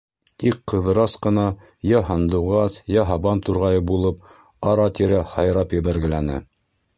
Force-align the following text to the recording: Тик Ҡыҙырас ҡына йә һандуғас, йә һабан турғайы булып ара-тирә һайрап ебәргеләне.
Тик 0.43 0.55
Ҡыҙырас 0.71 1.17
ҡына 1.25 1.43
йә 1.89 2.01
һандуғас, 2.07 2.77
йә 2.95 3.03
һабан 3.11 3.43
турғайы 3.51 3.85
булып 3.91 4.25
ара-тирә 4.73 5.21
һайрап 5.35 5.77
ебәргеләне. 5.79 6.41